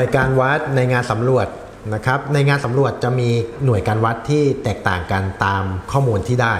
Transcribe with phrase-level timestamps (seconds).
[0.00, 1.46] วยการวัดในงานสำรวจ
[1.94, 3.28] นะครับในงานสำรวจจะมี
[3.64, 6.54] หน่วยการวัดที่แตกต่างกันตามข้อมูลที่ได้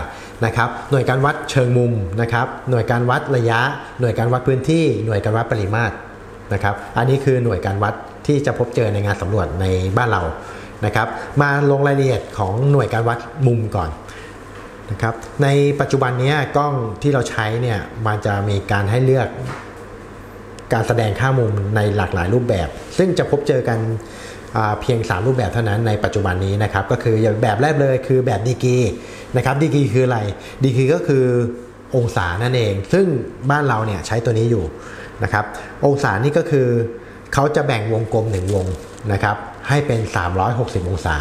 [0.45, 3.61] นะครับหน่วยการวัดเชิงมุมนะครับหน่วยการวัดระยะ
[4.01, 5.95] หน่วยการวัดพื้นที่ หน่วยการวัดปริมาตร
[6.53, 7.95] นะครับอันนี้คือหน่วยการวัด
[8.27, 9.67] ที่จะพบเจอในงานสำรวจใน
[9.97, 10.23] บ้านเรา
[10.85, 11.09] นะครับ
[11.41, 13.91] มาลงรายละเอียดของหน่วยการวัดมุมก่อน
[14.91, 15.49] นะครับใน
[15.81, 19.29] ปัจจุบันนี้กล้องที่เราใช้เนี่ยมันจะมีการให้เลือก
[20.73, 23.79] การแสดงค่ามุมในหลากหลายรูปแบบ ซึ่งจะพบเจอกัน
[24.81, 28.77] เพียง 3 รูปแบบเท่านั้นในปัจจุบันนี้นะครับก็คืออย่างแบบแรกเลยคือแบบดีกี
[29.37, 30.21] นะครับดีกีคืออะไร
[30.65, 31.25] ดีกีก็คือ
[31.97, 33.07] องศานั่นเอง ซึ่ง
[33.51, 34.65] บ้านเราเนี่ยใช้ตัวนี้อยู่
[35.23, 35.45] นะครับ
[35.87, 36.67] องศานี่ก็คือ
[37.35, 38.67] เขาจะแบ่งวงกลมหนึ่งวง
[39.13, 39.37] นะครับ
[39.69, 40.01] ให้เป็น
[40.47, 41.17] 360 องศา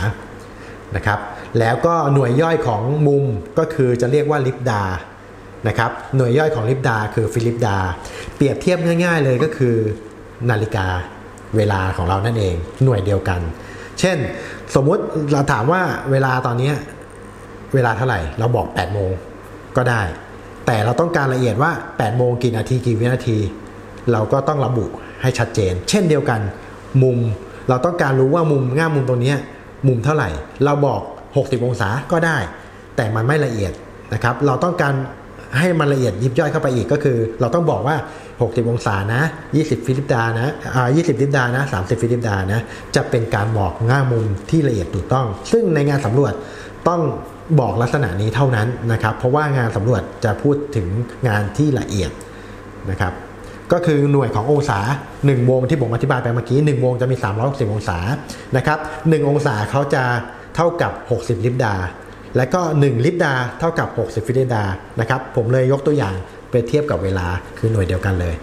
[0.95, 1.19] นะครับ
[1.59, 3.23] แล้วก็หน่วยย่อยของมุม
[3.59, 4.83] ก็คือจะเรียกว่าลิปดา
[5.67, 7.77] นะครับหน่วยย่อยของลิปดาคือฟิลิปดา
[8.35, 9.75] เปรียบเทียบง่าย ๆ เลยก็คือ
[10.49, 10.87] นาฬิกา
[11.57, 13.39] เวลาของเรานั่นเองหน่วยเดียวกัน
[13.99, 14.17] เช่น
[14.75, 16.71] สมมุติเราถามว่าเวลาตอนนี้
[17.73, 19.11] เวลาเท่าไหร่เราบอก8โมง
[19.77, 20.01] ก็ได้
[20.65, 23.37] แต่เราต้องการละเอียดว่า8โมงกี่นาทีกี่วินาที
[24.11, 24.85] เราก็ต้องระบุ
[25.21, 26.41] ให้ชัดเจน เช่นเดียวกัน
[27.03, 27.17] มุม
[27.69, 29.33] เราต้องการรู้ว่ามุมง่ามุมตรงนี้
[29.87, 30.29] มุมเท่าไหร่
[30.65, 31.01] เราบอก
[31.35, 32.37] 60 องศาก็ได้
[32.95, 33.73] แต่มันไม่ละเอียด
[34.13, 34.93] นะครับ เราต้องการ
[35.57, 37.95] ให้มันละเอียดยิบย่อยเข้าไปอีกก็คือ เราต้องบอกว่า
[38.33, 39.21] 60 องศานะ
[39.55, 42.61] 20 ฟิลิปดานะอ่า20 ฟิลิปดานะ 30 ฟิลิปดานะ
[42.95, 46.33] จะเป็นการบอกค่ามุมที่ละเอียดถูกต้อง ซึ่งในงานสำรวจ
[46.87, 47.01] ต้อง
[47.59, 50.87] บอกลักษณะนี้เท่านั้นนะครับ เพราะว่างานสำรวจจะพูดถึง
[51.27, 52.11] งานที่ละเอียด
[52.91, 53.13] นะครับ
[53.71, 54.79] ก็คือหน่วยขององศา
[55.15, 57.97] 1 วงที่ผมอธิบายไปเมื่อกี้ 1 วงจะมี 360 องศา
[58.57, 60.03] นะครับ 1 องศาเขาจะ
[60.55, 61.75] เท่ากับ 60 ลิปดา
[62.37, 64.63] และก็ 1 ลิตรดาเท่ากับ 60 ฟิลิดา
[64.99, 66.15] นะครับผมเลยยกตัวอย่าง
[66.51, 67.27] ไปเทียบกับเวลา
[67.57, 68.35] คือหน่วยเดียวกันเลย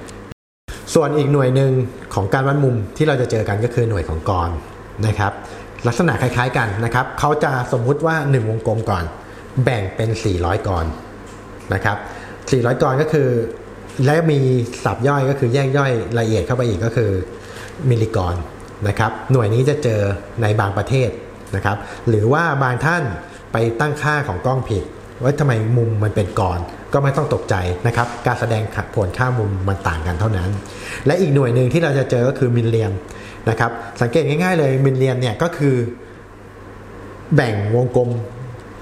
[0.95, 1.70] ส่วนอีกหน่วยหนึ่ง
[2.15, 4.51] ของการวัดมุมที่เราจะเจอกันก็คือหน่วยของกร
[5.06, 5.33] นะครับ
[5.87, 9.05] ลักษณะคล้ายๆกันนะครับเขาจะสมมุติว่า 1 วงกลมก่อน
[9.65, 10.84] แบ่งเป็น 400 กร
[11.75, 11.97] นะครับ
[12.41, 13.28] 400 กรก็คือ
[14.05, 14.38] และมี
[14.84, 17.11] สับย่อยก็คือแยกย่อยละเอียดเข้าไปอีกก็คือ
[17.91, 18.34] มิลลิกร
[18.88, 20.00] นะครับ หน่วยนี้จะเจอ
[20.43, 21.11] ในบางประเทศ
[21.56, 21.77] นะครับ
[22.09, 23.03] หรือว่าบางท่าน
[23.59, 24.84] ไปตั้งค่าของกล้องผิด
[25.22, 26.59] ว่าทำไมมุมมันเป็นก่อน
[26.93, 27.55] ก็ไม่ต้องตกใจ
[27.87, 28.62] นะครับ การแสดง
[28.94, 30.50] ผลค่ามุมมันต่างกันเท่านั้น
[31.06, 32.93] และอีกหน่วยหนึ่งที่เราจะเจอก็คือมิลเลียม
[33.50, 35.75] นะครับ สังเกตง่ายๆเลยมิลเลียมเนี่ยก็คือ
[37.34, 38.11] แบ่งวงกลม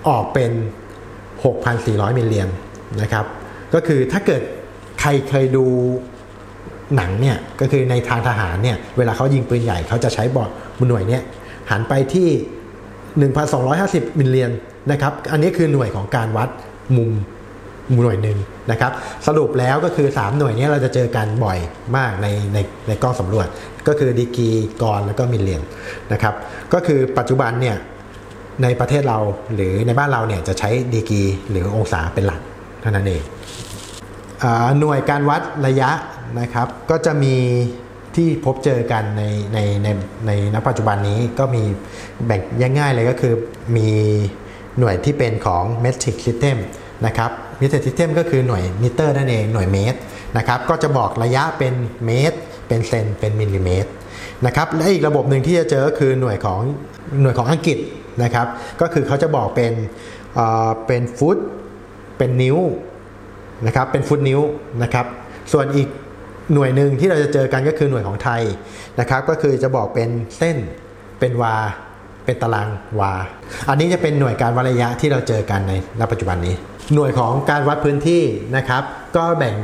[0.09, 0.51] ออกเป็น
[1.35, 2.49] 6,400 มิลเลียม
[3.01, 3.25] นะครับ
[3.75, 4.43] ก็คือถ้าเกิด
[5.01, 5.65] ใครเคยดู
[6.97, 10.51] หนังเนี่ยก็คือในทางทหารเนี่ยเวลาเขายิงปืนใหญ่เขาจะใช้บอร์ด
[10.89, 11.23] หน่วยเนี่ย
[11.71, 12.29] หันไปที่
[13.15, 14.51] 1,250 มิลเลียม
[14.91, 16.49] นะครับ อันนี้คือหน่วยของการวัด
[16.97, 17.13] มุม
[18.03, 18.39] หน่วยหนึ่ง
[18.71, 18.93] นะครับ
[19.27, 21.59] สรุปแล้วก็คือ 3 หน่วยนี้เราจะเจอกันบ่อย
[21.97, 22.59] มากในใน
[22.89, 23.47] ในกล้องสำรวจ
[23.87, 24.49] ก็คือดีกรี
[24.83, 25.63] grad แล้วก็มิลเลียม
[26.13, 26.35] นะครับ
[26.73, 27.77] ก็คือปัจจุบันเนี่ย
[28.63, 29.19] ในประเทศเรา
[29.55, 32.41] หรือในบ้านเราเนี่ยจะใช้ดีกีหรือองศาเป็นหลัก
[32.81, 33.23] เท่านั้นเอง
[34.81, 35.91] หน่วยการวัดระยะ
[36.41, 37.35] นะครับ ก็จะมี
[38.17, 39.23] ที่พบเจอกันใน
[39.55, 39.89] ในใน
[40.27, 41.63] ในณปัจจุบันนี้ก็มี
[42.27, 42.41] แบ่ง
[42.79, 43.35] ง่ายๆเลยก็คือ
[43.77, 43.89] มี
[44.79, 46.57] หน่วยที่เป็นของ metric system
[47.07, 47.31] นะครับ
[47.61, 49.99] metric system ก็คือหน่วยมิเตอร์นั่นเองหน่วยเมตร
[50.37, 51.75] นะครับก็จะบอกระยะเป็น
[52.07, 52.39] เมตร
[52.69, 53.91] เป็นเซนเป็นมิลลิเมตร
[54.47, 56.61] นะครับและอีกระบบหนึ่งที่จะเจอคือหน่วยของ
[57.21, 57.79] หน่วยของอังกฤษ
[58.23, 58.47] นะครับ
[58.81, 59.73] ก็คือเขาจะบอกเป็น
[60.87, 61.37] เป็นฟุต
[62.19, 62.59] เป็นนิ้ว
[63.67, 64.41] นะครับเป็นฟุตนิ้ว
[64.83, 65.07] นะครับ
[65.53, 65.89] ส่วนอีก
[66.53, 68.43] หน่วยหนึ่งที่เราจะเจอกันก็คือหน่วยของไทย
[69.01, 70.57] นะครับ ก็คือจะบอกเป็นเส้น
[71.21, 71.57] เป็นวา
[72.25, 72.69] เป็นตาราง
[73.01, 73.13] วา
[73.69, 76.55] อันนี้จะเป็นหน่วยการวัดระยะที่เราเจอกันในณปัจจุบันนี้
[76.95, 78.23] หน่วยของการวัดพื้นที่
[78.57, 78.83] นะครับ
[79.17, 79.57] ก็แบ่ง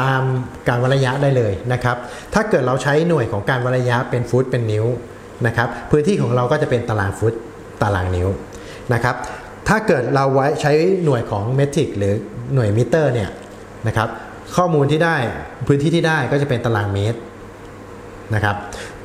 [0.00, 0.22] ตาม
[0.68, 1.96] การวัดระยะได้เลยนะครับ
[2.34, 4.86] ถ้าเกิดเราใช้หน่วยของการวัดระยะเป็นฟุตเป็นนิ้ว
[5.46, 7.34] นะครับพื้นที่ของเราก็จะเป็นตารางฟุต
[7.82, 8.28] ตารางนิ้ว
[8.94, 9.16] นะครับ
[9.68, 10.72] ถ้าเกิดเราไว้ใช้
[11.04, 12.14] หน่วยของเมตริกหรือ
[12.54, 13.30] หน่วยมิเตอร์เนี่ย
[13.86, 14.08] นะครับ
[14.56, 15.16] ข้อมูลที่ได้
[15.66, 17.18] พื้นที่ที่ได้ก็จะเป็นตารางเมตร
[18.34, 18.56] นะครับ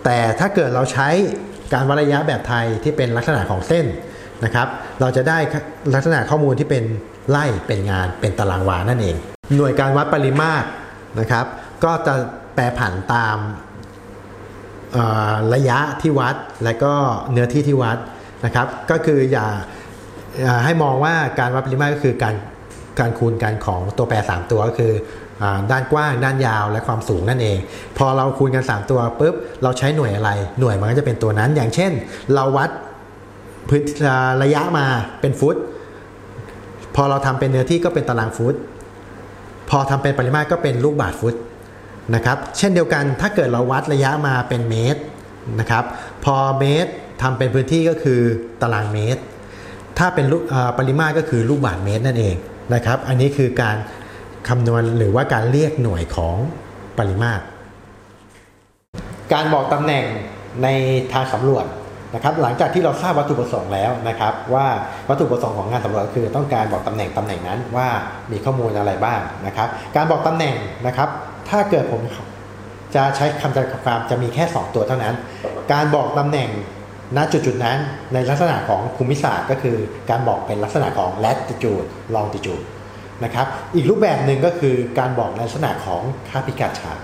[0.03, 1.09] แต่ถ้าเกิดเราใช้
[1.73, 3.85] การวัดระยะแบบไทยที่เป็นลักษณะของเส้น
[4.45, 4.67] นะครับ
[5.01, 5.37] เราจะได้
[5.95, 6.83] ลักษณะข้อมูลที่เป็น
[7.29, 9.15] ไล่เป็นงานเป็นตารางวานั่นเอง
[9.55, 10.67] หน่วยการวัดปริมาตร
[11.19, 11.45] นะครับ
[11.83, 12.13] ก็จะ
[12.55, 13.37] แปรผันตาม
[15.53, 16.93] ระยะที่วัดและก็
[17.31, 17.97] เนื้อที่ที่วัด
[18.45, 19.47] นะครับ ก็คืออย่า
[20.63, 22.33] ให้มองว่าการวัดปริมาตรก็คือการ
[22.99, 24.93] การคูณกันของตัวแปร 3 ตัวก็คือ
[25.71, 27.57] ด้านกว้างด้านยาวและความสูงนั่นเอง
[27.97, 31.91] พอเราคูณกัน 3 ตัวปุ๊บเราใช้หน่วยอะไร หน่วยมันก็จะเป็นตัวนั้น อย่างเช่น
[32.33, 32.69] เราวัด
[33.69, 33.81] พื้น
[34.43, 34.85] ระยะมา
[35.21, 35.55] เป็นฟุต
[36.95, 38.55] พอเราทำเป็นเนื้อที่ก็เป็นตารางฟุต
[39.69, 41.35] พอทำเป็นปริมาตรก็เป็นลูกบาทฟุต
[42.15, 45.01] นะครับ เช่นเดียวกันถ้าเกิดเราวัดระยะมาเป็นเมตร
[45.59, 45.83] นะครับ
[46.25, 46.91] พอเมตร
[47.21, 48.19] ทำเป็นพื้นที่ก็คือ
[48.61, 49.21] ตารางเมตร
[49.97, 50.25] ถ้าเป็น
[50.77, 52.35] ปริมาตรก็คือลูกบาศเมตรนั่นเอง
[52.73, 53.77] นะครับ อันนี้คือการ
[54.47, 56.35] คำนวณหรือว่าการเรียกหน่วยของ
[56.97, 57.43] ปริมาตร
[59.33, 60.05] การบอกตำแหน่ง
[60.63, 60.67] ใน
[61.13, 61.65] ทางสำรวจ
[62.15, 64.67] นะครับหลังจากที่เราทราบวัตถุประสงค์แล้วนะครับว่า
[65.09, 67.87] วัตถุประสงค์ของงานสำรวจคือต้องการบอกตำแหน่งตำแหน่งนั้นว่า
[68.31, 70.55] มีข้อมูลอะไรบ้างนะครับ การบอกตำแหน่ง
[70.87, 71.09] นะครับ
[71.49, 72.01] ถ้าเกิดผม
[72.95, 75.15] จะใช้คำจำกัดความจะมีแค่ 2 ตัวเท่านั้น
[75.73, 76.49] การบอกตำแหน่ง
[77.17, 77.77] ณจุดๆนั้น
[78.13, 79.77] ในลักษณะของภูมิศาสตร์ก็คือ
[80.09, 82.65] การบอกเป็นลักษณะของ latitude longitude
[83.23, 86.99] นะครับอีกรูปแบบหนึ่งก็คือการบอกในลักษณะของค่าพิกัดฉาก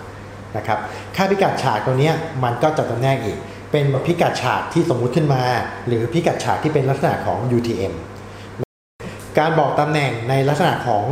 [0.57, 0.79] นะครับ
[1.15, 3.37] ค่าพิกัดฉากตัวเนี้ยมันก็จะจำแนกอีก
[3.71, 5.43] เป็นพิกัดฉากที่สมมุติขึ้นมา
[5.87, 7.93] หรือพิกัดฉากที่เป็นลักษณะของ UTM
[9.39, 11.03] การบอกตำแหน่งในลักษณะของ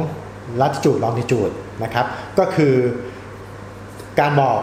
[0.61, 1.53] latitude longitude
[1.83, 2.05] นะครับ
[2.39, 2.75] ก็คือ
[4.19, 4.59] การบอก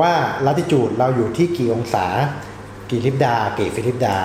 [0.00, 0.12] ว่า
[0.46, 2.06] latitude เราอยู่ที่กี่องศา
[2.90, 4.16] กี่ลิบดา กี่ฟิลิปดา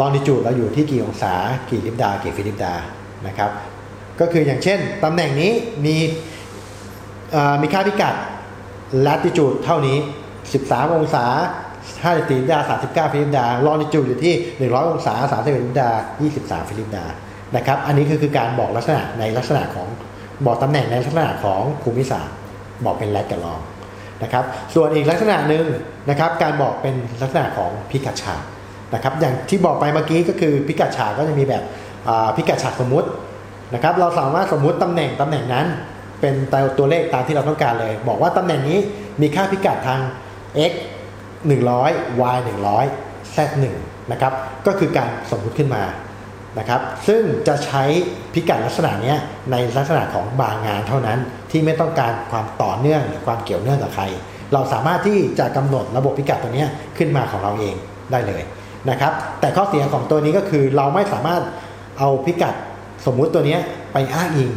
[0.00, 1.34] longitude เราอยู่ที่กี่องศา
[1.70, 2.72] กี่ลิปดา กี่ฟิลิปดา
[3.26, 3.50] นะครับ
[4.20, 5.52] ก็คืออย่างเช่นตำแหน่งนี้
[5.84, 5.96] มี
[7.62, 8.14] มีค่าพิกัด
[9.06, 9.96] latitude เท่านี้
[10.46, 11.24] 13 องศา
[11.78, 12.58] 5ฟิลิปดา
[13.08, 14.34] 39 ฟิลิปดา longitude อยู่ที่
[14.70, 15.88] 100 องศา30ฟิลิปดา
[16.30, 17.04] 23 ฟิลิปดา
[17.56, 19.86] นะครับ อันนี้คือคือการบอกลักษณะในลักษณะของ
[20.44, 22.36] บอกตำแหน่งในลักษณะของภูมิศาสตร์
[22.84, 23.62] บอกเป็น lat กับ long
[24.22, 24.44] นะครับ
[24.74, 25.66] ส่วนอีกลักษณะหนึ่ง
[26.10, 28.42] นะครับการบอกเป็นลักษณะของพิกัดฉาก
[28.94, 31.62] นะครับอย่างที่บอกไปเมื่อกี้ก็คือพิกัดฉากก็จะมีแบบ
[32.36, 33.08] พิกัดฉากสมมุติ
[33.74, 35.66] นะครับเราสามารถสมมุติตำแหน่งตำแหน่งนั้น
[36.20, 36.34] เป็น
[36.78, 38.78] ตัวเลขตามที่เราต้องการเลย บอกว่าตำแหน่งนี้
[39.20, 40.00] มีค่าพิกัดทาง
[40.70, 40.72] x
[41.48, 43.38] 100 y 100 z
[43.74, 44.32] 1นะครับ
[44.66, 45.82] ก็คือการสมมุติขึ้นมา
[46.58, 47.82] นะครับซึ่งจะใช้
[48.34, 49.14] พิกัดลักษณะนี้
[49.50, 51.18] ในลักษณะของบางงานเท่านั้น
[51.50, 54.04] ที่ไม่ต้องการความต่อเนื่องหรือความเกี่ยวเนื่องกับใคร
[54.52, 56.64] เราสามารถที่จะกำหนดระบบพิกัดตัวนี้
[56.98, 57.74] ขึ้นมาของเราเอง
[58.12, 58.42] ได้เลย
[58.90, 61.42] นะครับแต่ข้อเสียของตัวนี้ก็คือเราไม่สามารถ
[61.98, 62.54] เอาพิกัด
[63.06, 63.56] สมมุติตัวนี้
[63.92, 64.52] ไปอ้างอิง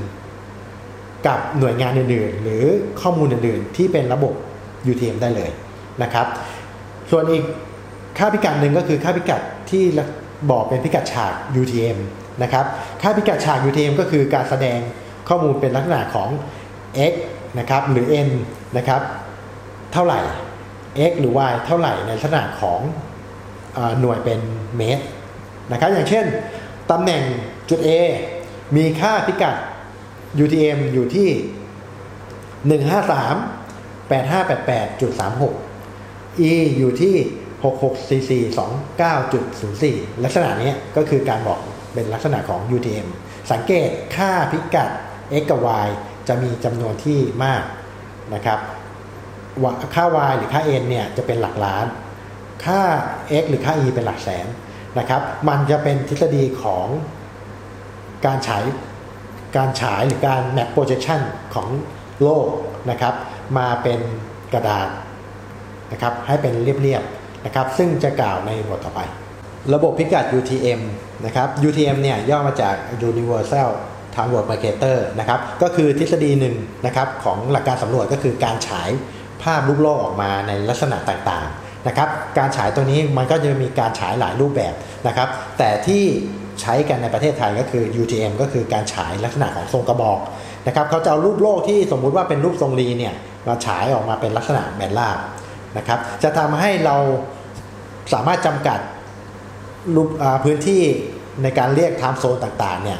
[1.27, 2.63] กับหน่วยงานอื่นๆ หรือ
[3.01, 4.33] ข้อมูลอื่นๆ ที่เป็นระบบ
[4.91, 5.49] UTM ได้เลย
[6.03, 6.27] นะครับ
[7.11, 7.43] ส่วนอีก
[8.17, 9.41] ค่าพิกัดหนึ่งก็คือค่าพิกัด
[9.71, 9.83] ที่
[10.51, 11.97] บอกเป็นพิกัดฉาก UTM
[12.43, 12.65] นะครับ
[13.01, 14.79] ค่าพิกัดฉาก UTM ก็คือการแสดง
[15.27, 16.29] ข้อมูลเป็นลักษณะของ
[17.11, 17.13] x
[17.59, 18.29] นะครับหรือ n
[18.77, 19.01] นะครับ
[19.93, 20.19] เท่าไหร่
[21.09, 22.79] x หรือ y เท่าไหร่ในลักษณะของ
[23.77, 24.39] อหน่วยเป็น
[24.77, 25.03] เมตร
[25.71, 26.25] นะครับอย่างเช่น
[26.91, 27.23] ตำแหน่ง
[27.69, 27.89] จุด A
[28.75, 29.55] มีค่าพิกัด
[30.43, 31.29] UTM อยู่ที่
[32.79, 32.83] 153
[34.09, 37.15] 8588.36 E อยู่ที่
[37.63, 41.59] 664429.04 ลักษณะนี้ก็คือการบอก
[41.93, 43.07] เป็นลักษณะของ UTM
[43.51, 44.89] สังเกตค่าพิกัด
[45.41, 45.87] x กับ y
[46.27, 47.63] จะมีจำนวนที่มาก
[48.33, 48.59] นะครับ
[49.95, 51.85] ค่า y หรือค่า n เนี่ยจะเป็นหลักล้าน
[52.65, 52.81] ค่า
[53.41, 54.47] x หรือค่า e เป็นหลักแสน
[54.99, 56.87] นะครับ มันจะเป็นทฤษฎีของ
[58.25, 58.63] การฉาย
[59.57, 61.21] การฉายหรือการ map projection
[61.55, 61.67] ของ
[62.23, 62.47] โลก
[62.89, 63.13] นะครับ
[63.57, 63.99] มาเป็น
[64.53, 64.87] กระดาษ
[65.91, 69.01] นะครับให้เป็นเรียบๆ นะครับซึ่งจะกล่าวในบทต่อไป
[69.73, 70.81] ระบบพิกัด UTM
[71.25, 72.75] นะครับ UTM เนี่ยย่อมาจาก
[73.09, 73.69] Universal
[74.13, 76.55] Transport Marketer นะครับก็คือทฤษฎีหนึ่ง
[76.85, 78.89] นะครับของหลักการสำรวจก็คือการฉาย
[79.43, 84.73] ภาพรูปโลกออกมาในลักษณะต่างๆนะครับการฉายตัวนี้มันก็จะมีการฉายหลายรูปแบบ
[85.07, 86.03] นะครับแต่ที่
[86.61, 90.19] ใช้กันในประเทศไทยก็คือ UTM ก็คือการฉายลักษณะของทรงกระบอก
[90.67, 93.13] นะครับเขาจะเอารูปโลกที่สมมุติว่าเป็นรูปทรงรีเนี่ย
[93.47, 95.17] มาฉายออกมาเป็นลักษณะแบนราบ
[95.77, 96.97] นะครับจะทำให้เรา
[98.13, 98.79] สามารถจำกัด
[99.95, 100.09] รูป
[100.43, 100.81] พื้นที่
[101.43, 102.99] ในการเรียก time zone ต่างๆเนี่ย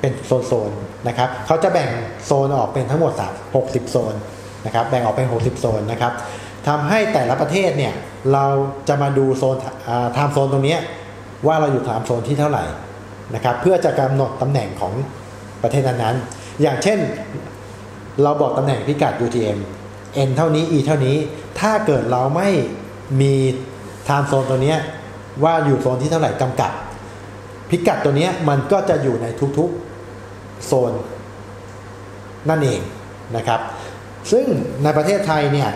[0.00, 0.12] เป็น
[0.46, 1.90] โซนๆนะครับเขาจะแบ่ง
[2.26, 4.14] โซนออกเป็นทั้งหมด3 60 โซน
[4.66, 6.12] นะครับแบ่งออกเป็น 60 โซนนะครับ
[6.68, 7.94] ทำให้แต่ละประเทศเนี่ย
[8.32, 8.44] เรา
[8.88, 9.56] จะมาดูโซน
[10.12, 10.76] time zone ตรงนี้
[11.46, 12.64] ว่าเราอยู่ time zone ที่เท่าไหร่
[13.34, 14.92] นะครับเพื่อจะกำหนดตำแหน่งของ
[15.62, 16.98] ประเทศนั้นๆ อย่างเช่น
[18.22, 19.58] เราบอกตำแหน่งพิกัด UTM
[20.28, 21.16] n เท่านี้ e เท่านี้
[21.60, 22.48] ถ้าเกิดเราไม่
[23.20, 23.34] มี
[24.08, 24.74] ไทม์โซนตัวนี้
[25.44, 26.72] ว่าอยู่โซนที่เท่าไหร่กำกับ
[27.70, 29.26] พิกัดตัวนี้มันก็จะอยู่ใน
[29.58, 30.92] ทุกๆโซน
[32.48, 32.80] นั่นเอง
[33.36, 33.60] นะครับ
[34.32, 34.46] ซึ่ง
[34.82, 35.70] ในประเทศไทยเนี่ย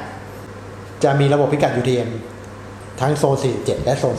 [1.04, 2.10] จะมีระบบพิกัด UTM
[3.00, 4.14] ทั้งโซน 47 และโซน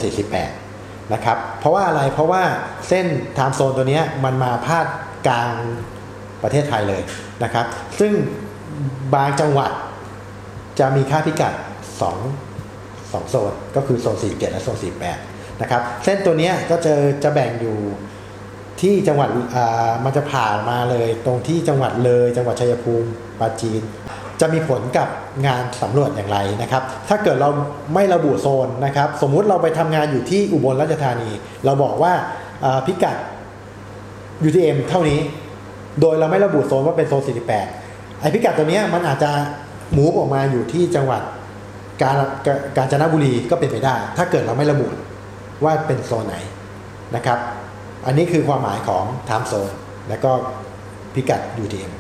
[0.54, 2.44] 48 นะครับ เพราะว่าอะไร เพราะว่า
[2.88, 3.06] เส้น
[3.36, 4.86] ไทม์โซนตัวนี้มันมาพาด
[5.28, 5.56] กลาง
[6.44, 7.02] ประเทศไทยเลย
[7.44, 7.66] นะครับ
[8.00, 8.14] ซึ่ง
[9.14, 9.72] บางจังหวัด
[10.80, 11.54] จะมีค่าพิกัด
[12.08, 12.53] 2
[13.16, 14.78] 2 โซน ก็คือโซน 47 และโซน
[15.20, 16.94] 48 นะครับ เส้นตัวนี้ก็จะ
[17.24, 17.78] จะแบ่งอยู่
[18.82, 23.82] ที่จังหวัดอ่ามันจะผ่านมาเลย ตรงที่จังหวัดเลย จังหวัดชัยภูมิปราจีน
[24.42, 25.08] จะมีผลกับ
[25.48, 27.50] งานสำรวจอย่างไรนะครับ ถ้าเกิดเรา
[27.94, 31.30] ไม่ระบุโซนนะครับ สมมุติเราไปทำงานอยู่ที่อุบลราชธานี
[31.66, 32.14] เราบอกว่า
[32.64, 33.18] อ่าพิกัด
[34.48, 35.20] UTM เท่านี้
[36.02, 37.22] โดยเราไม่ระบุโซนว่าเป็นโซน
[37.72, 39.32] 48 ไอพิกัดตัวนี้มันอาจจะ
[39.94, 41.22] หมูฟออกมาอยู่ที่จังหวัด
[42.02, 42.16] กาญ
[42.78, 44.88] การจนบุรีก็เป็นไปได้ ถ้าเกิดเราไม่ระบุ
[45.64, 46.36] ว่าเป็นโซนไหน
[47.16, 47.40] นะครับ
[48.06, 49.74] อันนี้คือความหมายของ time zone
[50.10, 50.32] และก็
[51.14, 51.92] พิกัด UTM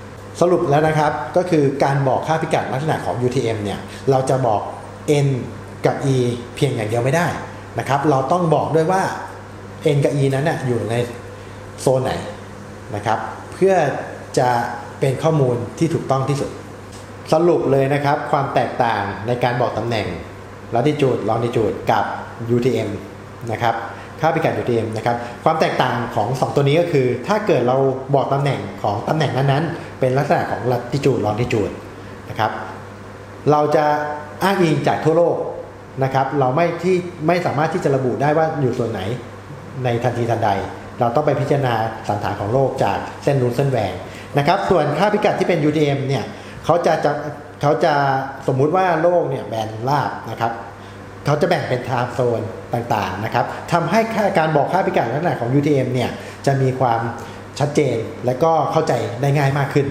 [0.41, 4.61] สรุปแล้วนะครับก็คือการบอกค่าพิกัดลักษณะของ UTM เนี่ยเราจะบอก
[5.25, 5.27] n
[5.85, 6.15] กับ e
[6.55, 7.27] เพียงอย่างเดียวไม่ได้
[7.79, 9.03] นะครับ เราต้องบอกด้วยว่า
[9.95, 10.95] n กับ e นั้นนะอยู่ใน
[11.81, 12.11] โซนไหน
[12.95, 13.19] นะครับ
[13.53, 13.75] เพื่อ
[14.39, 14.49] จะ
[14.99, 16.49] เป็นข้อมูลที่ถูกต้องที่สุด
[17.31, 20.07] สรุปเลยนะครับ ความแตกต่างในการบอกตำแหน่ง
[20.75, 22.05] latitude longitude กับ
[22.55, 22.89] UTM
[23.51, 23.75] นะครับ
[24.19, 27.77] ค่าพิกัด UTM นะครับ ความแตกต่างของ 2 ตัวนี้ก็คือ ถ้าเกิดเรา
[28.15, 31.73] บอกตำแหน่งของตำแหน่งนั้นๆ เป็นลักษณะของ latitude longitude
[32.29, 32.51] นะครับ
[33.51, 33.85] เราจะ
[34.43, 35.35] อ้างอิงจากทั่วโลก
[36.03, 36.95] นะครับ เราไม่ที่
[37.27, 39.01] ไม่สามารถที่จะระบุได้ว่าอยู่ส่วนไหน
[39.83, 40.49] ในทันทีทันใด
[40.99, 41.73] เราต้องไปพิจารณา
[42.09, 43.93] สันฐานของโลกจากเส้นรูนเส้นแหวง
[44.37, 46.23] นะครับ ส่วนค่าพิกัดที่เป็น UTM เนี่ย
[46.65, 47.11] เขาจะจะ
[47.61, 47.93] เขาจะ
[48.47, 50.51] สมมุติว่าโลกเนี่ยแบนราบนะครับ
[51.25, 52.41] เขาจะแบ่งเป็นไทม์โซน
[52.73, 53.99] ต่างๆนะครับทำให้
[54.39, 56.09] การบอกค่าพิกัดลักษณะของ UTM เนี่ย
[56.45, 57.01] จะมีความ
[57.59, 59.87] ชัดเจนและก็เข้าใจได้ง่ายมากขึ้น